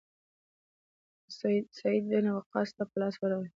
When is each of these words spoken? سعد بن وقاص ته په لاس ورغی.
سعد 1.77 2.03
بن 2.11 2.25
وقاص 2.37 2.69
ته 2.75 2.83
په 2.89 2.95
لاس 3.01 3.15
ورغی. 3.19 3.49